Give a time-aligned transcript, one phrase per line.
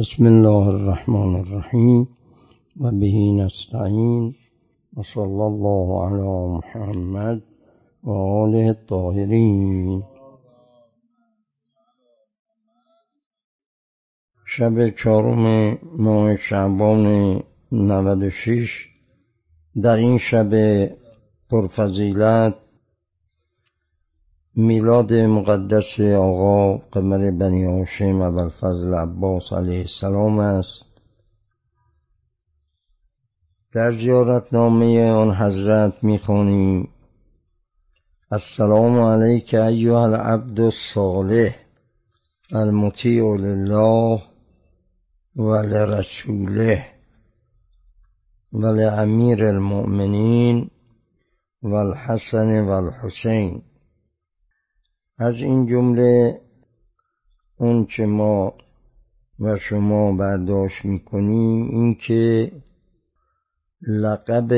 [0.00, 2.08] بسم الله الرحمن الرحیم
[2.80, 4.34] و بهی نستعین
[4.96, 7.42] و صلی الله علی محمد
[8.04, 10.02] و آله الطاهرین.
[14.46, 17.42] شب چهارم ماه شعبان
[17.72, 18.88] 96
[19.82, 20.50] در این شب
[21.50, 22.54] پرفضیلت
[24.56, 30.84] میلاد مقدس آقا قمر بنی هاشم ابوالفضل عباس علیه السلام است.
[33.72, 36.88] در زیارتنامه آن حضرت می‌خوانیم
[38.30, 41.54] السلام علیک ایها العبد الصالح
[42.52, 44.22] المطیع لله
[45.36, 46.86] و لرسوله
[48.52, 50.70] و لامیر المؤمنین
[51.62, 53.62] و الحسن و الحسین.
[55.22, 56.40] از این جمله
[57.56, 58.54] اون چه ما
[59.40, 62.52] و شما برداشت می‌کنیم این که
[63.88, 64.52] لقب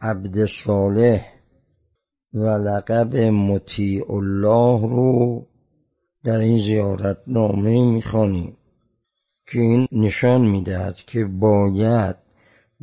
[0.00, 1.26] عبد صالح
[2.34, 5.46] و لقب مطیع الله رو
[6.24, 8.56] در این زیارت نامه می‌خوانیم
[9.46, 12.16] که این نشان می‌دهد که باید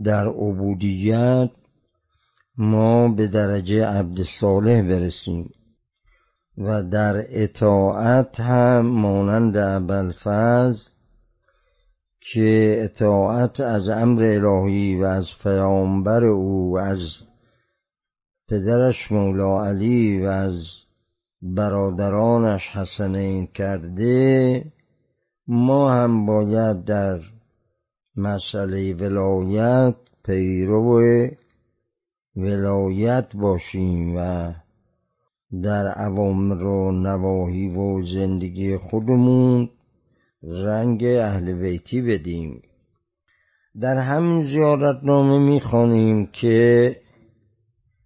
[0.03, 1.49] در عبودیت
[2.57, 5.49] ما به درجه عبد صالح برسیم.
[6.57, 10.89] و در اطاعت هم مانند ابوالفضل
[12.19, 17.17] که اطاعت از امر الهی و از پیامبر او و از
[18.49, 20.65] پدرش مولا علی و از
[21.41, 24.65] برادرانش حسنین کرده
[25.47, 27.19] ما هم باید در
[28.15, 31.27] مسئله ولایت پیرو
[32.35, 34.51] ولایت باشیم و
[35.51, 39.69] در عوامر و نواهی و زندگی خودمون
[40.43, 42.61] رنگ اهل بیتی بدیم.
[43.81, 46.95] در همین زیارتنامه می‌خوانیم که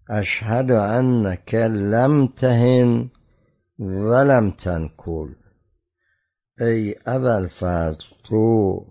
[0.09, 3.11] اشهد انک لم تهن
[3.79, 5.33] ولم تنکل.
[6.59, 8.85] ای ابوالفضل تو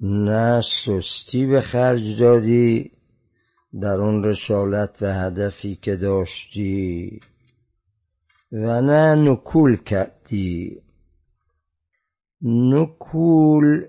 [0.00, 2.95] نه سستی به خرج دادی
[3.80, 7.20] در اون رسالت و هدفی که داشتی
[8.52, 10.82] و نه نکول کردی.
[12.42, 13.86] نکول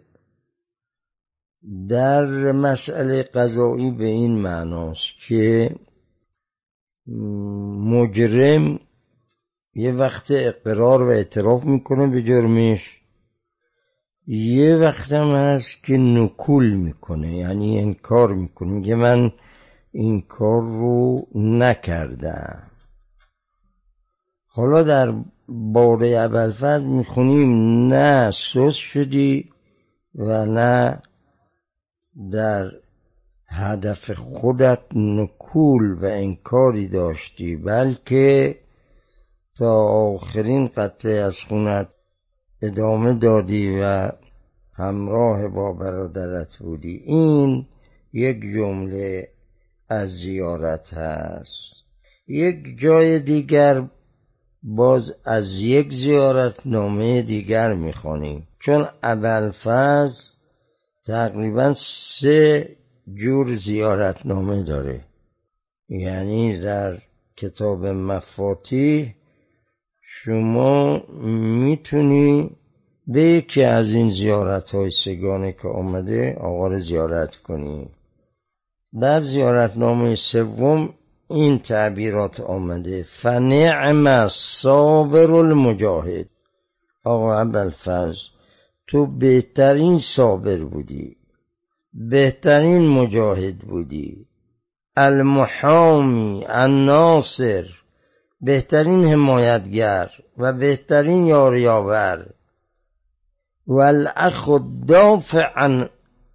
[1.90, 5.75] در مسئله قضایی به این معناست که
[7.92, 8.80] مجرم
[9.75, 13.02] یه وقت اقرار و اعتراف می‌کنه به جرمش.
[14.28, 18.69] یه وقت هم هست که نکول می‌کنه یعنی انکار می‌کنه.
[18.69, 19.31] میگه من
[19.92, 22.64] این کار رو نکردم.
[24.48, 25.14] حالا در
[25.48, 29.50] باره ابوالفضل می‌خونیم نه سوس شدی
[30.16, 31.02] و نه
[32.31, 32.72] در
[33.48, 38.59] هدف خودت نکول و انکاری داشتی بلکه
[39.56, 41.88] تا آخرین قطعه از خونت
[42.62, 44.12] ادامه دادی و
[44.74, 47.02] همراه با برادرت بودی.
[47.06, 47.66] این
[48.14, 49.30] یک جمله
[49.90, 51.74] از زیارت هست.
[52.28, 53.84] یک جای دیگر
[54.64, 58.48] باز از یک زیارت نامه دیگر می‌خوانیم.
[58.59, 60.24] چون ابوالفضل
[61.06, 62.75] تقریبا سه
[63.14, 65.02] جور زیارت نامه داره.
[65.90, 66.98] یعنی در
[67.38, 69.16] کتاب مفاتیح
[70.02, 71.04] شما
[71.64, 72.58] می‌تونی
[73.08, 77.90] به یکی از این زیارت های سگانه که آمده رو زیارت کنی.
[79.02, 80.94] در زیارتنامه سوم
[81.30, 86.30] این تعبیرات آمده فنعم صابر المجاهد.
[87.03, 88.19] آقا ابوالفضل
[88.88, 91.18] تو بهترین صابر بودی
[91.94, 94.28] بهترین مجاهد بودی
[94.96, 97.66] المحامی الناصر
[98.41, 102.30] بهترین حمایتگر و بهترین یاریاور
[103.68, 104.50] و الاخ
[104.88, 105.89] دافع عن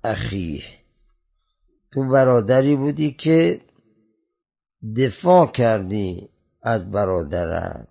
[0.04, 0.81] اخیه
[1.92, 3.60] تو برادری بودی که
[4.96, 6.28] دفاع کردی
[6.62, 7.88] از برادرت.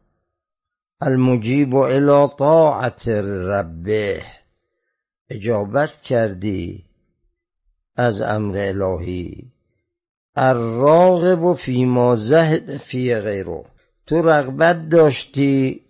[1.01, 4.21] المجیب الى طاعت ربه.
[5.30, 6.86] اجابت کردی
[7.95, 9.51] از امر الهی.
[10.36, 13.63] الراغب فیما زهد فی غیره.
[14.07, 15.81] تو رغبت داشتی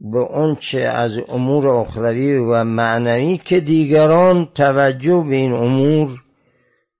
[0.00, 6.22] به اون چه از امور اخروی و معنوی که دیگران توجه به این امور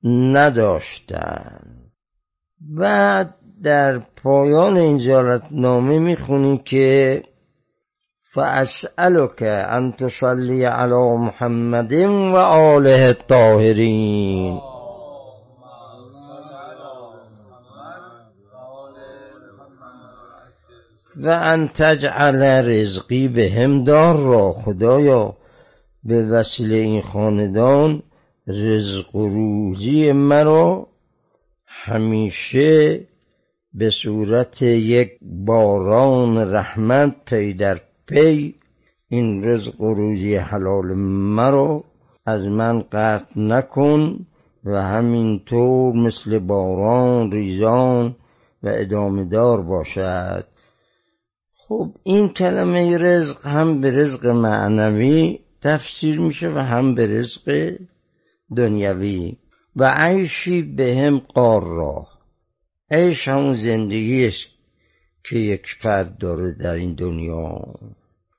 [0.04, 1.92] نداشتند
[2.60, 7.22] بعد در پایان این نامه می‌خونیم که
[8.22, 11.92] فاسألك ان تصلي على محمد
[12.32, 14.60] و آله الطاهرین.
[21.16, 25.36] و ان تجعل رزقی بهم دار را خدایا
[26.04, 28.02] به وسیله این خاندان
[28.46, 30.88] رزق و روزی مرا
[31.66, 33.00] همیشه
[33.74, 38.54] به صورت یک باران رحمت پی در پی
[39.08, 41.84] این رزق و روزی حلال مرا
[42.26, 44.26] از من قطع نکن
[44.64, 48.16] و همینطور مثل باران ریزان
[48.62, 50.44] و ادامه دار باشد.
[51.56, 57.74] خب این کلمه رزق هم به رزق معنوی تفسیر میشه و هم به رزق
[58.56, 59.36] دنیوی
[59.76, 62.06] و عیشی به هم قار را.
[62.90, 64.48] عیش همون زندگی است
[65.24, 67.74] که یک فرد داره در این دنیا.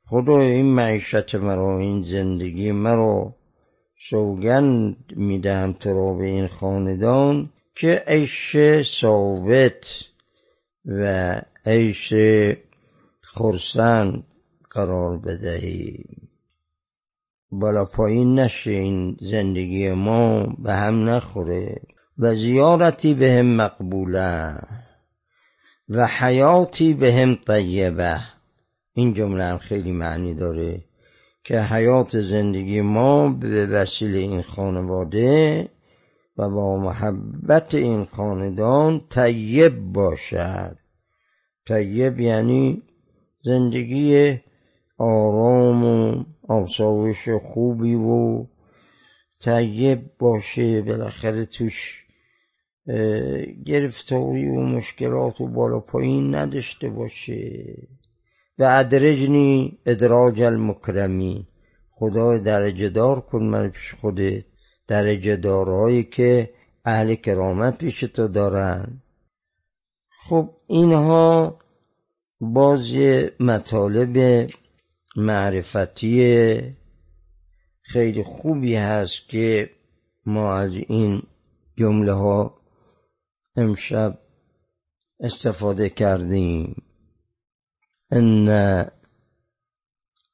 [0.06, 3.36] خدا این معیشت مرا این زندگی مرا
[4.10, 10.04] سوگند می‌دهم تو را به این خاندان که عیش ثابت
[10.86, 12.14] و عیش
[13.22, 14.24] خرسند
[14.70, 16.06] قرار بدهی.
[17.52, 21.82] بالا پایین نشه این زندگی ما به هم نخوره.
[22.18, 24.56] و زیارتی به هم مقبوله
[25.90, 28.20] و حیاتی به هم طیبه.
[28.94, 30.84] این جمله هم خیلی معنی داره
[31.44, 35.70] که حیات زندگی ما به وسیله این خانواده
[36.38, 40.78] و با محبت این خاندان طیب باشد.
[41.68, 42.84] طیب یعنی
[43.44, 44.40] زندگی
[45.02, 48.46] آرام و آسایش خوبی و
[49.40, 50.82] طیب باشه.
[50.82, 52.06] بالاخره توش
[53.66, 57.78] گرفتاری و مشکلات و بالا پایین نداشته باشه.
[58.60, 61.48] و ادرجنی ادراج المکرمی
[61.92, 64.44] خدا درجه دار کن من پیش خودت
[64.88, 66.50] درجه دارهایی که
[66.86, 69.02] اهل کرامت پیش تو دارن.
[70.30, 71.60] خب اینها
[72.42, 72.96] باز
[73.40, 74.48] مطالب
[75.16, 76.76] معرفتی
[77.82, 79.70] خیلی خوبی هست که
[80.26, 81.24] ما از این
[81.78, 82.62] جمله ها
[83.56, 84.18] امشب
[85.20, 86.84] استفاده کردیم.
[88.12, 88.50] ان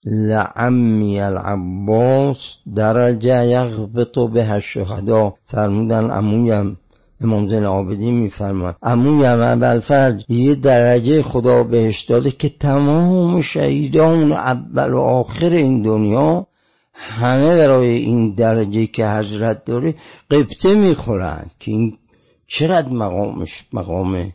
[0.03, 5.38] لعمی العباس درجه یغبط به الشهدا.
[5.45, 6.80] فرمودن عمویم
[7.21, 14.93] امام زین عابدین میفرماد عمویم ابوالفضل یه درجه خدا بهش داده که تمام شهیدان اول
[14.93, 16.47] و آخر این دنیا
[16.93, 19.95] همه برای این درجه که حضرت داره
[20.31, 21.97] قبطه می‌خورن که این
[22.47, 24.33] چقدر مقامش مقام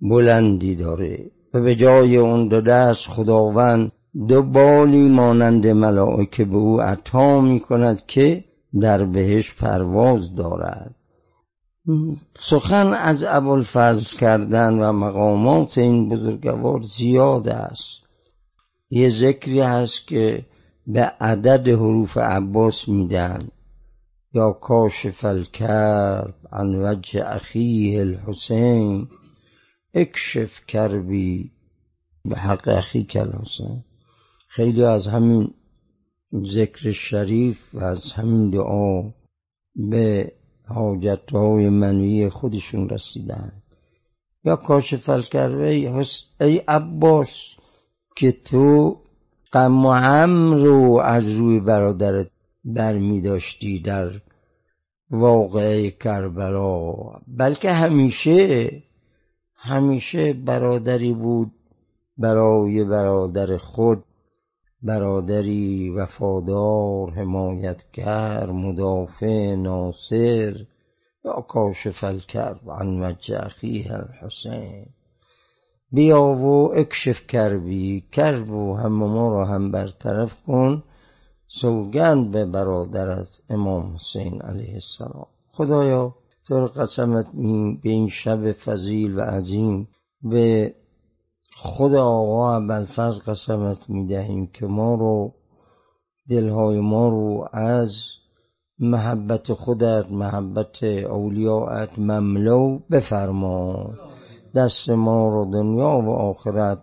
[0.00, 3.92] بلندی داره و به جای اون دو دست خداوند
[4.28, 8.44] دو بالی مانند ملائکه به او عطا می کند که
[8.80, 10.94] در بهش پرواز دارد.
[12.38, 18.02] سخن از ابوالفضل کردن و مقامات این بزرگوار زیاد است.
[18.90, 20.46] یه ذکری هست که
[20.86, 23.48] به عدد حروف عباس میدن.
[24.34, 29.08] یا کاشف الکرب عن وجه اخیه الحسین.
[29.94, 31.50] اکشف کربی
[32.24, 33.84] به حق اخی الحسین.
[34.48, 35.54] خیلی از همین
[36.44, 39.02] ذکر شریف و از همین دعا
[39.74, 40.32] به
[40.68, 43.52] حاجت های منوی خودشون رسیدن
[44.44, 45.68] یا کاشف الکربه
[46.40, 47.56] ای عباس
[48.16, 48.96] که تو
[49.52, 52.30] غم و هم رو از روی برادرت
[52.64, 54.10] برمی داشتی در
[55.10, 56.92] واقعه کربلا.
[57.28, 58.70] بلکه همیشه
[59.54, 61.52] همیشه برادری بود
[62.18, 64.04] برای برادر خود.
[64.82, 70.66] برادری وفادار حمایتگر مدافع ناصر
[71.24, 74.86] یا کاشف الکرب عن وجه اخیه الحسین.
[75.92, 80.82] بیا و اکشف کربی کرب و هم ما را هم برطرف کن
[81.48, 85.26] سوگند به برادرت امام حسین علیه السلام.
[85.52, 86.14] خدایا
[86.46, 87.26] تو قسمت
[87.82, 89.88] به این شب فضیل و عظیم
[90.22, 90.74] به
[91.58, 95.32] خود آقا ابوالفضل قسمت می‌دهیم که ما رو
[96.28, 97.96] دلهای ما رو از
[98.78, 103.90] محبت خودت محبت اولیاءت مملو بفرما
[104.54, 106.78] دست ما رو دنیا و آخرت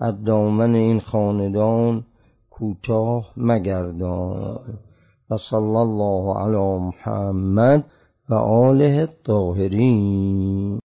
[0.00, 2.04] از دامن این خاندان
[2.50, 4.60] کوتاه مگردان.
[5.30, 7.84] و صلی الله علی محمد
[8.28, 10.80] و آله الطاهرین.